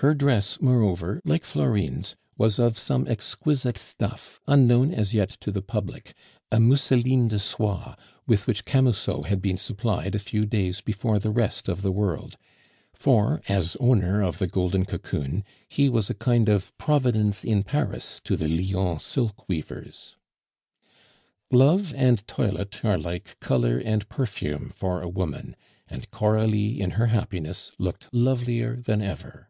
[0.00, 5.62] Her dress, moreover, like Florine's, was of some exquisite stuff, unknown as yet to the
[5.62, 6.12] public,
[6.52, 7.96] a mousseline de soie,
[8.26, 12.36] with which Camusot had been supplied a few days before the rest of the world;
[12.92, 18.20] for, as owner of the Golden Cocoon, he was a kind of Providence in Paris
[18.24, 20.14] to the Lyons silkweavers.
[21.50, 25.56] Love and toilet are like color and perfume for a woman,
[25.88, 29.48] and Coralie in her happiness looked lovelier than ever.